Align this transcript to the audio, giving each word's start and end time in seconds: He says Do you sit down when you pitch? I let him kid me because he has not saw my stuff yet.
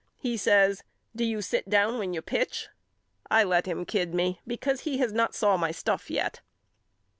He 0.17 0.35
says 0.35 0.83
Do 1.15 1.23
you 1.23 1.43
sit 1.43 1.69
down 1.69 1.99
when 1.99 2.11
you 2.11 2.23
pitch? 2.23 2.69
I 3.29 3.43
let 3.43 3.67
him 3.67 3.85
kid 3.85 4.15
me 4.15 4.41
because 4.47 4.81
he 4.81 4.97
has 4.97 5.13
not 5.13 5.35
saw 5.35 5.57
my 5.57 5.69
stuff 5.69 6.09
yet. 6.09 6.41